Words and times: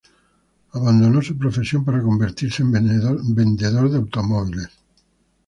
Abandonó 0.71 1.21
su 1.21 1.37
profesión 1.37 1.85
para 1.85 2.01
convertirse 2.01 2.63
en 2.63 2.71
vendedor 2.71 3.87
de 3.91 3.97
automóviles. 3.97 4.69